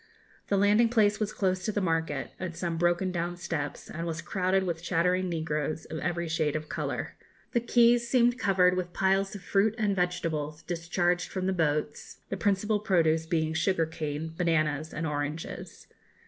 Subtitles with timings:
[0.47, 4.19] The landing place was close to the market, at some broken down steps, and was
[4.19, 7.15] crowded with chattering negroes, of every shade of colour.
[7.51, 12.35] The quays seemed covered with piles of fruit and vegetables, discharged from the boats, the
[12.37, 15.85] principal produce being sugar cane, bananas, and oranges.